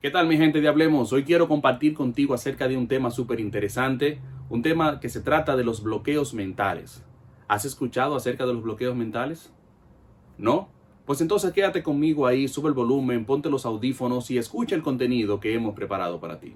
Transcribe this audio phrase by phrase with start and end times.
[0.00, 1.12] ¿Qué tal mi gente de Hablemos?
[1.12, 5.56] Hoy quiero compartir contigo acerca de un tema súper interesante, un tema que se trata
[5.56, 7.04] de los bloqueos mentales.
[7.48, 9.52] ¿Has escuchado acerca de los bloqueos mentales?
[10.36, 10.68] ¿No?
[11.04, 15.40] Pues entonces quédate conmigo ahí, sube el volumen, ponte los audífonos y escucha el contenido
[15.40, 16.54] que hemos preparado para ti.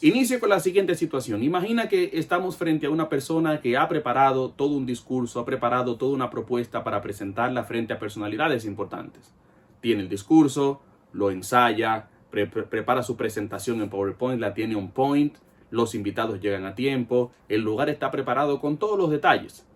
[0.00, 1.42] Inicio con la siguiente situación.
[1.42, 5.96] Imagina que estamos frente a una persona que ha preparado todo un discurso, ha preparado
[5.96, 9.34] toda una propuesta para presentarla frente a personalidades importantes.
[9.80, 10.80] Tiene el discurso,
[11.12, 15.34] lo ensaya, prepara su presentación en PowerPoint, la tiene on point,
[15.72, 19.66] los invitados llegan a tiempo, el lugar está preparado con todos los detalles.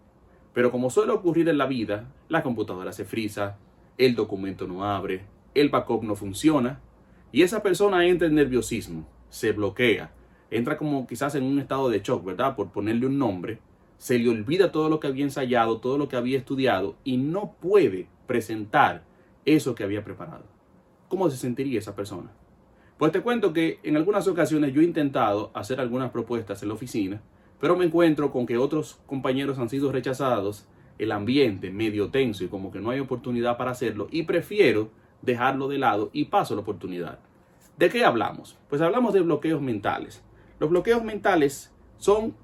[0.55, 3.59] Pero como suele ocurrir en la vida, la computadora se frisa,
[3.99, 6.79] el documento no abre, el backup no funciona
[7.33, 10.13] y esa persona entra en nerviosismo se bloquea,
[10.51, 12.55] entra como quizás en un estado de shock, ¿verdad?
[12.55, 13.61] Por ponerle un nombre,
[13.97, 17.55] se le olvida todo lo que había ensayado, todo lo que había estudiado y no
[17.59, 19.05] puede presentar
[19.47, 20.45] eso que había preparado.
[21.09, 22.31] ¿Cómo se sentiría esa persona?
[22.99, 26.75] Pues te cuento que en algunas ocasiones yo he intentado hacer algunas propuestas en la
[26.75, 27.23] oficina,
[27.59, 30.67] pero me encuentro con que otros compañeros han sido rechazados,
[30.99, 34.91] el ambiente medio tenso y como que no hay oportunidad para hacerlo y prefiero
[35.23, 37.19] dejarlo de lado y paso la oportunidad.
[37.79, 38.59] ¿De qué hablamos?
[38.69, 40.23] Pues hablamos de bloqueos mentales.
[40.61, 42.35] Los bloqueos mentales son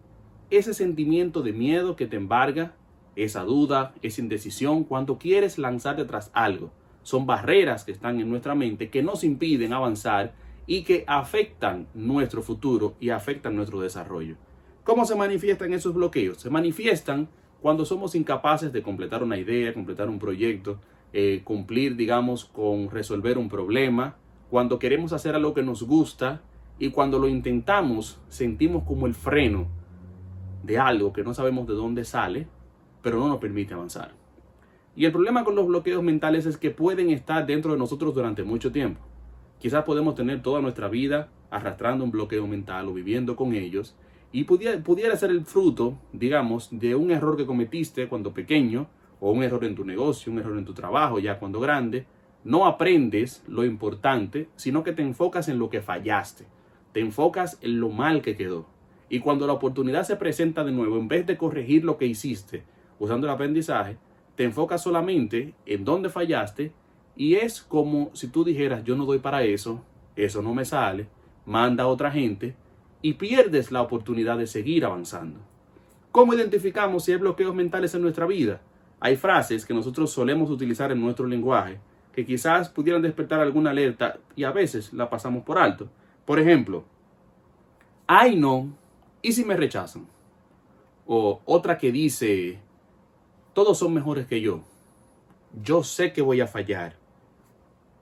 [0.50, 2.74] ese sentimiento de miedo que te embarga,
[3.14, 6.70] esa duda, esa indecisión cuando quieres lanzarte tras algo.
[7.02, 10.34] Son barreras que están en nuestra mente que nos impiden avanzar
[10.66, 14.36] y que afectan nuestro futuro y afectan nuestro desarrollo.
[14.84, 16.38] ¿Cómo se manifiestan esos bloqueos?
[16.38, 17.28] Se manifiestan
[17.60, 20.78] cuando somos incapaces de completar una idea, completar un proyecto,
[21.12, 24.16] eh, cumplir, digamos, con resolver un problema,
[24.50, 26.40] cuando queremos hacer algo que nos gusta
[26.78, 29.66] y cuando lo intentamos sentimos como el freno
[30.62, 32.46] de algo que no sabemos de dónde sale,
[33.02, 34.12] pero no nos permite avanzar.
[34.96, 38.42] Y el problema con los bloqueos mentales es que pueden estar dentro de nosotros durante
[38.42, 39.00] mucho tiempo.
[39.58, 43.96] Quizás podemos tener toda nuestra vida arrastrando un bloqueo mental o viviendo con ellos
[44.32, 48.88] y pudiera, pudiera ser el fruto, digamos, de un error que cometiste cuando pequeño
[49.20, 52.06] o un error en tu negocio, un error en tu trabajo ya cuando grande
[52.48, 56.46] no aprendes lo importante, sino que te enfocas en lo que fallaste,
[56.94, 58.64] te enfocas en lo mal que quedó.
[59.10, 62.64] Y cuando la oportunidad se presenta de nuevo, en vez de corregir lo que hiciste
[62.98, 63.98] usando el aprendizaje,
[64.34, 66.72] te enfocas solamente en dónde fallaste
[67.14, 69.84] y es como si tú dijeras, yo no doy para eso,
[70.16, 71.06] eso no me sale,
[71.44, 72.56] manda a otra gente
[73.02, 75.38] y pierdes la oportunidad de seguir avanzando.
[76.12, 78.62] ¿Cómo identificamos si hay bloqueos mentales en nuestra vida?
[79.00, 81.78] Hay frases que nosotros solemos utilizar en nuestro lenguaje
[82.12, 85.88] que quizás pudieran despertar alguna alerta y a veces la pasamos por alto.
[86.24, 86.84] Por ejemplo,
[88.06, 88.72] ay no,
[89.22, 90.06] ¿y si me rechazan?
[91.06, 92.58] O otra que dice,
[93.54, 94.60] todos son mejores que yo.
[95.62, 96.96] Yo sé que voy a fallar.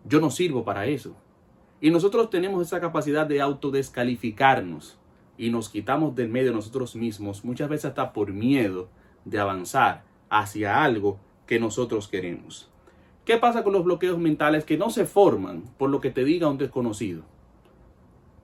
[0.04, 1.14] Yo no sirvo para eso.
[1.80, 4.98] Y nosotros tenemos esa capacidad de autodescalificarnos
[5.38, 8.88] y nos quitamos del medio nosotros mismos, muchas veces hasta por miedo
[9.24, 12.70] de avanzar hacia algo que nosotros queremos.
[13.26, 16.48] ¿Qué pasa con los bloqueos mentales que no se forman por lo que te diga
[16.48, 17.25] un desconocido?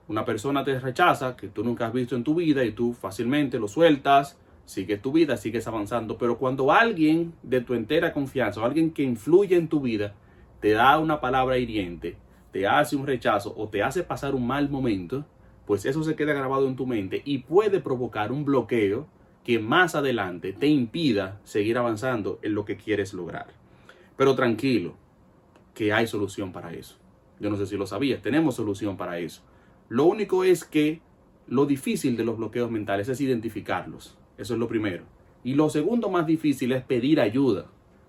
[0.09, 3.59] Una persona te rechaza que tú nunca has visto en tu vida y tú fácilmente
[3.59, 6.17] lo sueltas, sigues tu vida, sigues avanzando.
[6.17, 10.15] Pero cuando alguien de tu entera confianza o alguien que influye en tu vida
[10.59, 12.17] te da una palabra hiriente,
[12.51, 15.23] te hace un rechazo o te hace pasar un mal momento,
[15.65, 19.07] pues eso se queda grabado en tu mente y puede provocar un bloqueo
[19.45, 23.62] que más adelante te impida seguir avanzando en lo que quieres lograr.
[24.15, 24.95] Pero tranquilo,
[25.73, 26.97] que hay solución para eso.
[27.39, 29.41] Yo no sé si lo sabías, tenemos solución para eso.
[29.89, 31.01] Lo único es que
[31.47, 34.17] lo difícil de los bloqueos mentales es identificarlos.
[34.37, 35.03] Eso es lo primero.
[35.43, 37.65] Y lo segundo más difícil es pedir ayuda.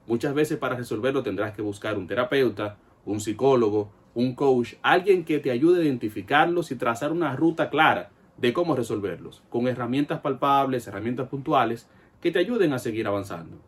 [0.06, 5.40] Muchas veces para resolverlo tendrás que buscar un terapeuta, un psicólogo, un coach, alguien que
[5.40, 10.86] te ayude a identificarlos y trazar una ruta clara de cómo resolverlos, con herramientas palpables,
[10.86, 11.88] herramientas puntuales
[12.20, 13.58] que te ayuden a seguir avanzando.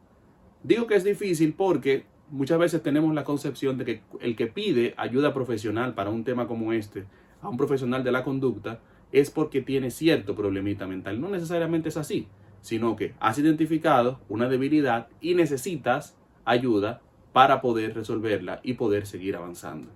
[0.62, 4.94] Digo que es difícil porque muchas veces tenemos la concepción de que el que pide
[4.96, 7.04] ayuda profesional para un tema como este
[7.42, 8.80] a un profesional de la conducta
[9.12, 11.20] es porque tiene cierto problemita mental.
[11.20, 12.28] No necesariamente es así,
[12.60, 17.00] sino que has identificado una debilidad y necesitas ayuda
[17.32, 19.88] para poder resolverla y poder seguir avanzando.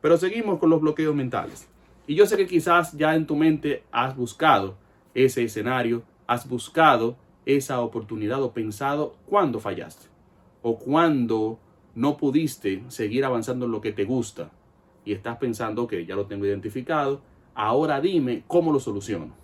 [0.00, 1.68] Pero seguimos con los bloqueos mentales.
[2.06, 4.76] Y yo sé que quizás ya en tu mente has buscado
[5.14, 7.16] ese escenario, has buscado
[7.46, 10.08] esa oportunidad o pensado cuándo fallaste
[10.62, 11.58] o cuándo
[11.94, 14.50] no pudiste seguir avanzando en lo que te gusta
[15.04, 17.20] y estás pensando que ya lo tengo identificado,
[17.54, 19.34] ahora dime cómo lo soluciono.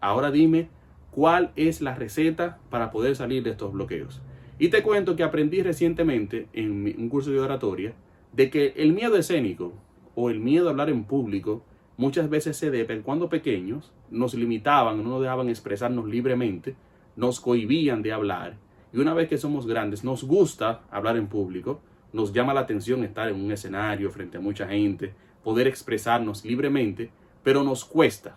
[0.00, 0.68] Ahora dime
[1.10, 4.20] cuál es la receta para poder salir de estos bloqueos.
[4.58, 7.94] Y te cuento que aprendí recientemente en un curso de oratoria
[8.32, 9.72] de que el miedo escénico
[10.14, 11.62] o el miedo a hablar en público
[11.96, 16.74] muchas veces se debe cuando pequeños nos limitaban, no nos dejaban expresarnos libremente,
[17.16, 18.56] nos cohibían de hablar.
[18.92, 21.80] Y una vez que somos grandes, nos gusta hablar en público,
[22.12, 25.14] nos llama la atención estar en un escenario frente a mucha gente,
[25.44, 27.10] poder expresarnos libremente,
[27.42, 28.36] pero nos cuesta.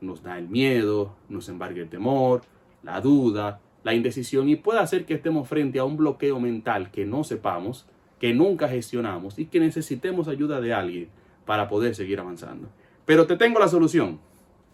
[0.00, 2.42] Nos da el miedo, nos embarga el temor,
[2.82, 7.06] la duda, la indecisión y puede hacer que estemos frente a un bloqueo mental que
[7.06, 7.86] no sepamos,
[8.18, 11.08] que nunca gestionamos y que necesitemos ayuda de alguien
[11.44, 12.68] para poder seguir avanzando.
[13.04, 14.18] Pero te tengo la solución.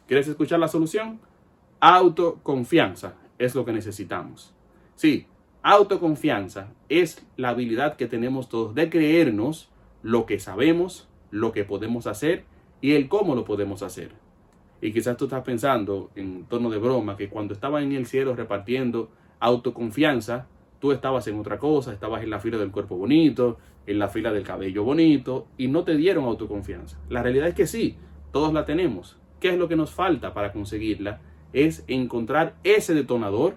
[0.06, 1.20] ¿Quieres escuchar la solución?
[1.80, 4.54] Autoconfianza es lo que necesitamos.
[5.00, 5.24] Sí,
[5.62, 9.70] autoconfianza es la habilidad que tenemos todos de creernos
[10.02, 12.44] lo que sabemos, lo que podemos hacer
[12.82, 14.10] y el cómo lo podemos hacer.
[14.82, 18.36] Y quizás tú estás pensando en tono de broma que cuando estaba en el cielo
[18.36, 19.08] repartiendo
[19.38, 20.48] autoconfianza,
[20.80, 23.56] tú estabas en otra cosa, estabas en la fila del cuerpo bonito,
[23.86, 26.98] en la fila del cabello bonito y no te dieron autoconfianza.
[27.08, 27.96] La realidad es que sí,
[28.32, 29.16] todos la tenemos.
[29.40, 31.22] ¿Qué es lo que nos falta para conseguirla?
[31.54, 33.56] Es encontrar ese detonador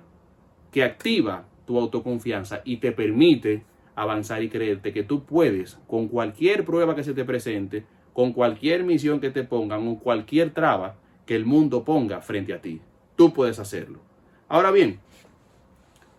[0.73, 3.63] que activa tu autoconfianza y te permite
[3.95, 8.83] avanzar y creerte que tú puedes, con cualquier prueba que se te presente, con cualquier
[8.83, 12.81] misión que te pongan o cualquier traba, que el mundo ponga frente a ti.
[13.15, 13.99] Tú puedes hacerlo.
[14.49, 14.99] Ahora bien,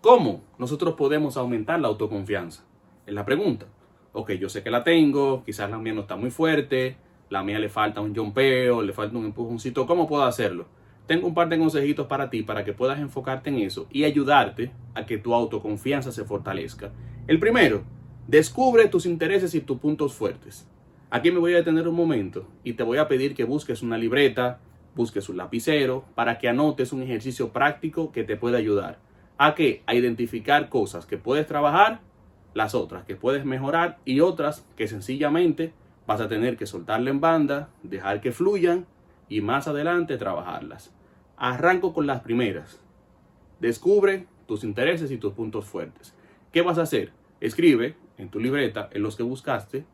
[0.01, 2.65] ¿cómo nosotros podemos aumentar la autoconfianza?
[3.07, 3.67] Es la pregunta.
[4.13, 6.97] Ok, yo sé que la tengo, quizás la mía no está muy fuerte,
[7.29, 9.85] la mía le falta un jumpeo, le falta un empujoncito.
[9.85, 10.67] ¿Cómo puedo hacerlo?
[11.07, 14.71] Tengo un par de consejitos para ti para que puedas enfocarte en eso y ayudarte
[14.95, 16.93] a que tu autoconfianza se fortalezca.
[17.27, 17.83] El primero,
[18.27, 20.67] descubre tus intereses y tus puntos fuertes.
[21.11, 23.99] Aquí me voy a detener un momento y te voy a pedir que busques una
[23.99, 24.61] libreta,
[24.95, 28.99] busques un lapicero para que anotes un ejercicio práctico que te pueda ayudar.
[29.37, 29.83] ¿A qué?
[29.87, 32.01] A identificar cosas que puedes trabajar,
[32.55, 35.75] las otras que puedes mejorar y otras que sencillamente
[36.07, 38.87] vas a tener que soltarle en banda, dejar que fluyan
[39.29, 40.93] y más adelante trabajarlas.
[41.37, 42.81] Arranco con las primeras.
[43.61, 46.15] Descubre tus intereses y tus puntos fuertes.
[46.53, 47.13] ¿Qué vas a hacer?
[47.41, 49.85] Escribe en tu libreta, en los que buscaste,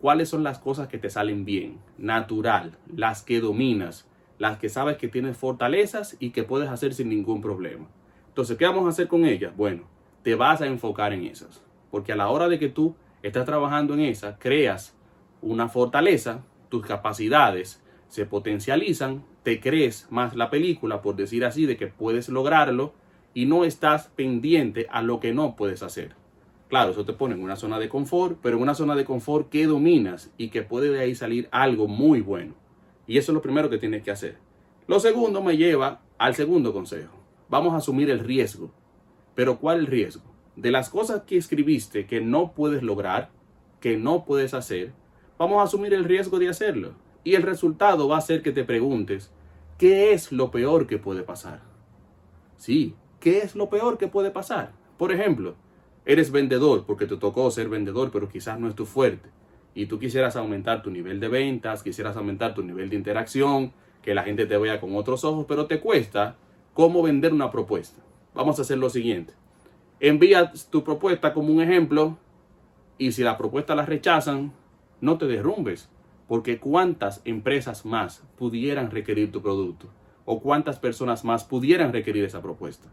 [0.00, 4.08] cuáles son las cosas que te salen bien, natural, las que dominas,
[4.38, 7.86] las que sabes que tienes fortalezas y que puedes hacer sin ningún problema.
[8.28, 9.54] Entonces, ¿qué vamos a hacer con ellas?
[9.56, 9.82] Bueno,
[10.22, 11.62] te vas a enfocar en esas.
[11.90, 14.96] Porque a la hora de que tú estás trabajando en esas, creas
[15.42, 21.76] una fortaleza, tus capacidades se potencializan, te crees más la película, por decir así, de
[21.76, 22.92] que puedes lograrlo
[23.34, 26.16] y no estás pendiente a lo que no puedes hacer.
[26.68, 29.48] Claro, eso te pone en una zona de confort, pero en una zona de confort
[29.48, 32.54] que dominas y que puede de ahí salir algo muy bueno.
[33.06, 34.38] Y eso es lo primero que tienes que hacer.
[34.88, 37.16] Lo segundo me lleva al segundo consejo.
[37.48, 38.72] Vamos a asumir el riesgo.
[39.36, 40.24] Pero ¿cuál el riesgo?
[40.56, 43.30] De las cosas que escribiste que no puedes lograr,
[43.80, 44.92] que no puedes hacer,
[45.38, 46.94] vamos a asumir el riesgo de hacerlo.
[47.24, 49.30] Y el resultado va a ser que te preguntes,
[49.78, 51.60] ¿qué es lo peor que puede pasar?
[52.56, 54.72] Sí, ¿qué es lo peor que puede pasar?
[54.96, 55.54] Por ejemplo,
[56.04, 59.28] eres vendedor porque te tocó ser vendedor, pero quizás no es fuerte
[59.74, 63.72] y tú quisieras aumentar tu nivel de ventas, quisieras aumentar tu nivel de interacción,
[64.02, 66.36] que la gente te vea con otros ojos, pero te cuesta
[66.74, 68.02] cómo vender una propuesta.
[68.34, 69.34] Vamos a hacer lo siguiente.
[70.00, 72.18] Envía tu propuesta como un ejemplo
[72.98, 74.52] y si la propuesta la rechazan,
[75.00, 75.88] no te derrumbes,
[76.30, 79.88] porque cuántas empresas más pudieran requerir tu producto
[80.24, 82.86] o cuántas personas más pudieran requerir esa propuesta.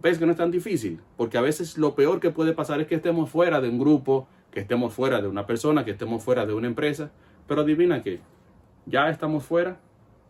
[0.00, 1.00] ¿Ves que no es tan difícil?
[1.16, 4.28] Porque a veces lo peor que puede pasar es que estemos fuera de un grupo,
[4.52, 7.10] que estemos fuera de una persona, que estemos fuera de una empresa.
[7.48, 8.20] Pero adivina que
[8.86, 9.80] ya estamos fuera,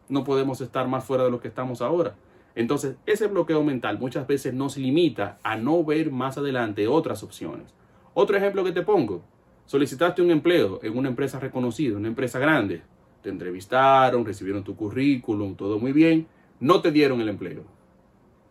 [0.09, 2.15] no podemos estar más fuera de lo que estamos ahora.
[2.55, 7.75] Entonces, ese bloqueo mental muchas veces nos limita a no ver más adelante otras opciones.
[8.15, 9.21] Otro ejemplo que te pongo,
[9.67, 12.83] solicitaste un empleo en una empresa reconocida, una empresa grande.
[13.23, 16.27] Te entrevistaron, recibieron tu currículum, todo muy bien,
[16.61, 17.65] no te dieron el empleo.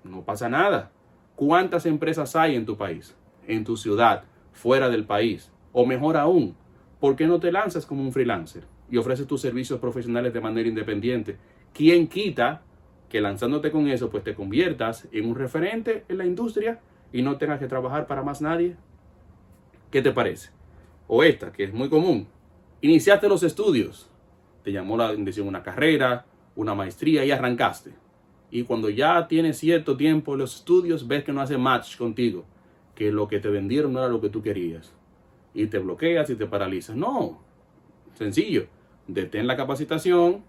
[0.03, 0.91] No pasa nada.
[1.35, 3.15] ¿Cuántas empresas hay en tu país,
[3.47, 5.51] en tu ciudad, fuera del país?
[5.71, 6.55] O mejor aún,
[6.99, 10.67] ¿por qué no te lanzas como un freelancer y ofreces tus servicios profesionales de manera
[10.67, 11.37] independiente?
[11.73, 12.61] ¿Quién quita
[13.09, 16.79] que lanzándote con eso, pues te conviertas en un referente en la industria
[17.11, 18.75] y no tengas que trabajar para más nadie?
[19.89, 20.51] ¿Qué te parece?
[21.13, 22.25] O esta, que es muy común.
[22.79, 24.09] Iniciaste los estudios,
[24.63, 26.25] te llamó la atención una carrera,
[26.55, 27.91] una maestría y arrancaste.
[28.49, 32.45] Y cuando ya tienes cierto tiempo los estudios, ves que no hace match contigo,
[32.95, 34.93] que lo que te vendieron no era lo que tú querías
[35.53, 36.95] y te bloqueas y te paralizas.
[36.95, 37.41] No,
[38.13, 38.67] sencillo.
[39.05, 40.45] Detén la capacitación,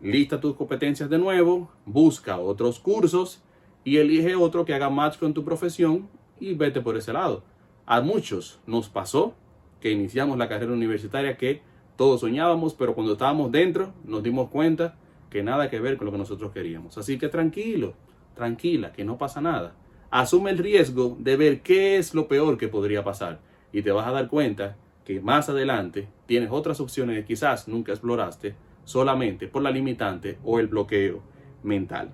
[0.00, 3.42] lista tus competencias de nuevo, busca otros cursos
[3.84, 6.08] y elige otro que haga match con tu profesión
[6.40, 7.44] y vete por ese lado.
[7.84, 9.34] A muchos nos pasó
[9.80, 11.62] que iniciamos la carrera universitaria que
[11.96, 14.96] todos soñábamos, pero cuando estábamos dentro nos dimos cuenta
[15.30, 16.96] que nada que ver con lo que nosotros queríamos.
[16.96, 17.94] Así que tranquilo,
[18.34, 19.74] tranquila, que no pasa nada.
[20.10, 23.40] Asume el riesgo de ver qué es lo peor que podría pasar
[23.72, 27.92] y te vas a dar cuenta que más adelante tienes otras opciones que quizás nunca
[27.92, 28.54] exploraste
[28.84, 31.22] solamente por la limitante o el bloqueo
[31.62, 32.10] mental.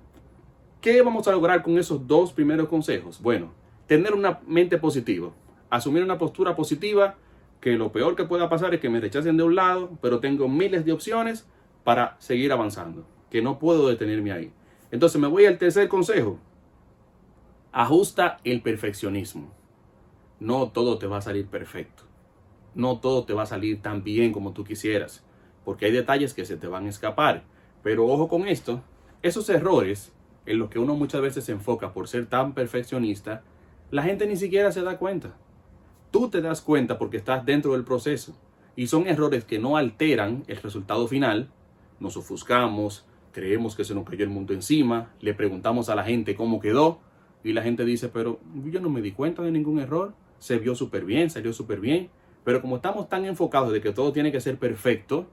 [0.80, 3.20] ¿Qué vamos a lograr con esos dos primeros consejos?
[3.20, 3.52] Bueno,
[3.86, 5.30] tener una mente positiva,
[5.70, 7.16] asumir una postura positiva,
[7.64, 10.50] que lo peor que pueda pasar es que me rechacen de un lado, pero tengo
[10.50, 11.48] miles de opciones
[11.82, 14.52] para seguir avanzando, que no puedo detenerme ahí.
[14.90, 16.38] Entonces me voy al tercer consejo.
[17.72, 19.50] Ajusta el perfeccionismo.
[20.40, 22.02] No todo te va a salir perfecto.
[22.74, 25.24] No todo te va a salir tan bien como tú quisieras,
[25.64, 27.44] porque hay detalles que se te van a escapar.
[27.82, 28.82] Pero ojo con esto,
[29.22, 30.12] esos errores
[30.44, 33.42] en los que uno muchas veces se enfoca por ser tan perfeccionista,
[33.90, 35.34] la gente ni siquiera se da cuenta.
[36.14, 38.36] Tú te das cuenta porque estás dentro del proceso.
[38.76, 41.50] Y son errores que no alteran el resultado final,
[41.98, 46.36] nos ofuscamos, creemos que se nos cayó el mundo encima, le preguntamos a la gente
[46.36, 47.00] cómo quedó
[47.42, 50.76] y la gente dice, pero yo no me di cuenta de ningún error, se vio
[50.76, 52.10] súper bien, salió súper bien,
[52.44, 55.26] pero como estamos tan enfocados de que todo tiene que ser perfecto,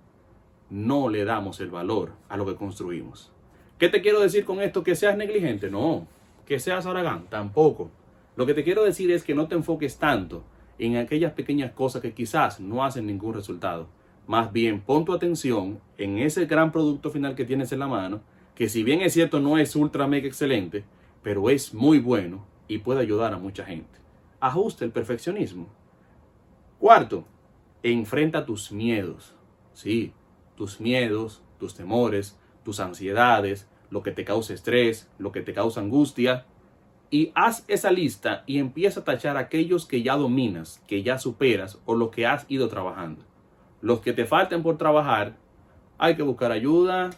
[0.71, 3.31] no le damos el valor a lo que construimos.
[3.77, 4.83] ¿Qué te quiero decir con esto?
[4.83, 6.07] Que seas negligente, no,
[6.47, 7.91] que seas aragán, tampoco.
[8.35, 10.43] Lo que te quiero decir es que no te enfoques tanto
[10.85, 13.87] en aquellas pequeñas cosas que quizás no hacen ningún resultado
[14.27, 18.21] más bien pon tu atención en ese gran producto final que tienes en la mano,
[18.55, 20.85] que si bien es cierto no es ultra mega excelente,
[21.23, 23.99] pero es muy bueno y puede ayudar a mucha gente.
[24.39, 25.67] Ajusta el perfeccionismo.
[26.79, 27.25] Cuarto,
[27.83, 29.35] enfrenta tus miedos.
[29.73, 30.13] Sí,
[30.55, 35.81] tus miedos, tus temores, tus ansiedades, lo que te causa estrés, lo que te causa
[35.81, 36.45] angustia.
[37.11, 41.77] Y haz esa lista y empieza a tachar aquellos que ya dominas, que ya superas
[41.85, 43.23] o lo que has ido trabajando.
[43.81, 45.35] Los que te falten por trabajar,
[45.97, 47.09] hay que buscar ayuda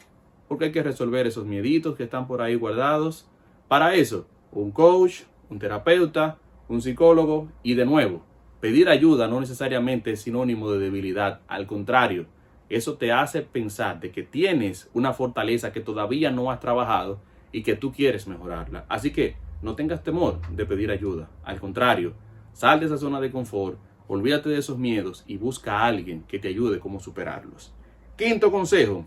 [0.47, 3.29] porque hay que resolver esos mieditos que están por ahí guardados.
[3.67, 8.23] Para eso, un coach, un terapeuta, un psicólogo y de nuevo,
[8.59, 12.25] pedir ayuda no necesariamente es sinónimo de debilidad, al contrario,
[12.69, 17.19] eso te hace pensar de que tienes una fortaleza que todavía no has trabajado
[17.51, 18.85] y que tú quieres mejorarla.
[18.89, 22.13] Así que no tengas temor de pedir ayuda, al contrario,
[22.53, 26.39] sal de esa zona de confort Olvídate de esos miedos y busca a alguien que
[26.39, 27.73] te ayude cómo superarlos.
[28.17, 29.05] Quinto consejo,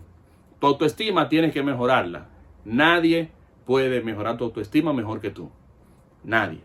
[0.59, 2.29] tu autoestima tienes que mejorarla.
[2.65, 3.29] Nadie
[3.65, 5.49] puede mejorar tu autoestima mejor que tú.
[6.23, 6.61] Nadie.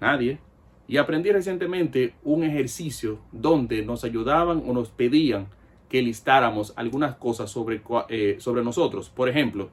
[0.00, 0.38] Nadie.
[0.86, 5.48] Y aprendí recientemente un ejercicio donde nos ayudaban o nos pedían
[5.88, 9.10] que listáramos algunas cosas sobre, eh, sobre nosotros.
[9.10, 9.70] Por ejemplo,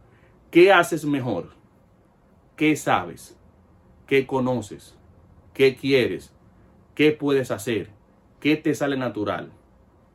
[0.50, 1.52] ¿qué haces mejor?
[2.58, 3.38] ¿Qué sabes?
[4.06, 4.98] ¿Qué conoces?
[5.54, 6.34] ¿Qué quieres?
[6.98, 7.90] qué puedes hacer,
[8.40, 9.52] qué te sale natural.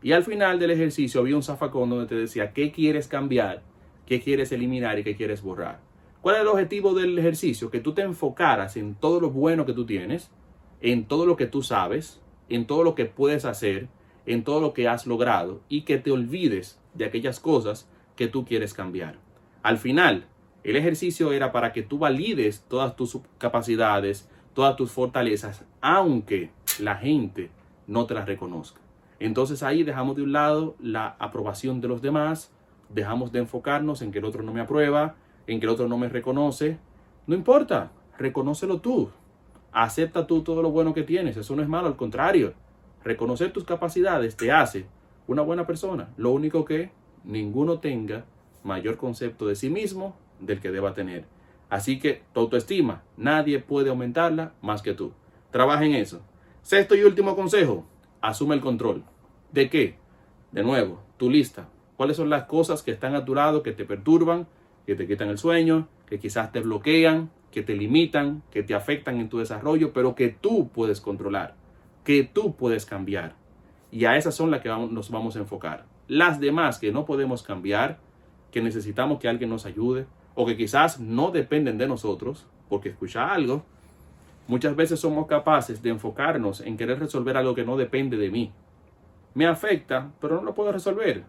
[0.03, 3.63] Y al final del ejercicio había un zafacón donde te decía qué quieres cambiar,
[4.05, 5.79] qué quieres eliminar y qué quieres borrar.
[6.23, 7.71] ¿Cuál es el objetivo del ejercicio?
[7.71, 10.33] Que tú te enfocaras en todo lo bueno que tú tienes,
[10.81, 13.87] en todo lo que tú sabes, en todo lo que puedes hacer,
[14.27, 18.45] en todo lo que has logrado y que te olvides de aquellas cosas que tú
[18.45, 19.21] quieres cambiar.
[19.63, 20.27] Al final,
[20.65, 26.97] el ejercicio era para que tú valides todas tus capacidades, todas tus fortalezas, aunque la
[26.97, 27.51] gente
[27.87, 28.81] no te las reconozca.
[29.19, 32.53] Entonces ahí dejamos de un lado la aprobación de los demás,
[32.89, 35.17] dejamos de enfocarnos en que el otro no me aprueba,
[35.47, 36.79] en que el otro no me reconoce.
[37.27, 39.11] No importa, reconócelo tú.
[39.73, 42.55] Acepta tú todo lo bueno que tienes, eso no es malo, al contrario.
[43.05, 44.87] Reconocer tus capacidades te hace
[45.27, 46.11] una buena persona.
[46.17, 46.91] Lo único que
[47.25, 48.25] ninguno tenga
[48.63, 51.25] mayor concepto de sí mismo del que deba tener.
[51.71, 55.13] Así que tu autoestima, nadie puede aumentarla más que tú.
[55.51, 56.21] Trabaja en eso.
[56.63, 57.87] Sexto y último consejo,
[58.21, 59.05] asume el control.
[59.53, 59.97] ¿De qué?
[60.51, 61.69] De nuevo, tu lista.
[61.97, 64.47] ¿Cuáles son las cosas que están a tu lado, que te perturban,
[64.87, 69.19] que te quitan el sueño, que quizás te bloquean, que te limitan, que te afectan
[69.19, 71.55] en tu desarrollo, pero que tú puedes controlar,
[72.05, 73.35] que tú puedes cambiar?
[73.91, 75.87] Y a esas son las que nos vamos a enfocar.
[76.09, 77.99] Las demás que no podemos cambiar,
[78.51, 83.33] que necesitamos que alguien nos ayude, o que quizás no dependen de nosotros, porque escucha
[83.33, 83.65] algo,
[84.49, 88.51] Muchas veces somos capaces de enfocarnos en querer resolver algo que no depende de mí.
[89.35, 91.25] Me afecta, pero no lo puedo resolver.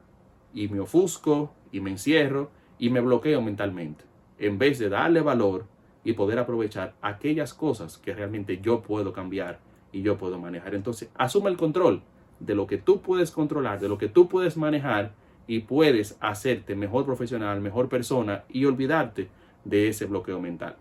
[0.53, 4.03] Y me ofusco, y me encierro, y me bloqueo mentalmente.
[4.39, 5.67] En vez de darle valor
[6.03, 9.59] y poder aprovechar aquellas cosas que realmente yo puedo cambiar
[9.91, 10.73] y yo puedo manejar.
[10.73, 12.01] Entonces, asume el control
[12.39, 15.13] de lo que tú puedes controlar, de lo que tú puedes manejar
[15.47, 19.29] y puedes hacerte mejor profesional, mejor persona y olvidarte
[19.65, 20.77] de ese bloqueo mental.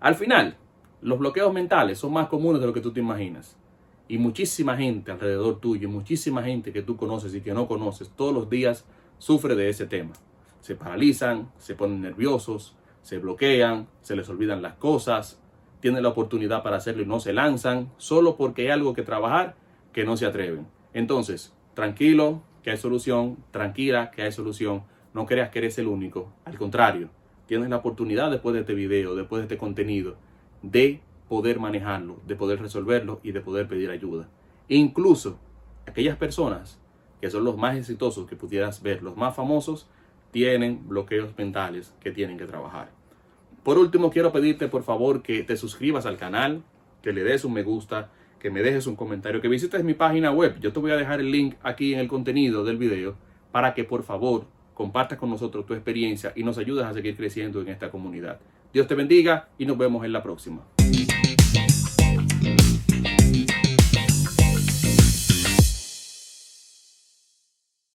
[0.00, 0.56] Al final,
[1.02, 3.56] Los bloqueos mentales son más comunes de lo que tú te imaginas.
[4.06, 8.34] Y muchísima gente alrededor tuyo, muchísima gente que tú conoces y que no conoces, todos
[8.34, 8.84] los días
[9.18, 10.12] sufre de ese tema.
[10.60, 15.40] Se paralizan, se ponen nerviosos, se bloquean, se les olvidan las cosas,
[15.80, 19.54] tienen la oportunidad para hacerlo y no se lanzan, solo porque hay algo que trabajar
[19.92, 20.66] que no se atreven.
[20.92, 24.82] Entonces, tranquilo, que hay solución, tranquila, que hay solución,
[25.14, 27.08] no creas que eres el único, al contrario,
[27.46, 30.16] tienes la oportunidad después de este video, después de este contenido,
[30.62, 34.28] de poder manejarlo, de poder resolverlo y de poder pedir ayuda.
[34.68, 35.38] Incluso
[35.86, 36.80] aquellas personas
[37.20, 39.88] que son los más exitosos que pudieras ver, los más famosos,
[40.30, 42.90] tienen bloqueos mentales que tienen que trabajar.
[43.62, 46.62] Por último, quiero pedirte por favor que te suscribas al canal,
[47.02, 48.10] que le des un me gusta,
[48.40, 50.58] que me dejes un comentario, que visites mi página web.
[50.60, 53.14] Yo te voy a dejar el link aquí en el contenido del video
[53.52, 57.60] para que por favor compartas con nosotros tu experiencia y nos ayudes a seguir creciendo
[57.60, 58.40] en esta comunidad.
[58.72, 60.62] Dios te bendiga y nos vemos en la próxima.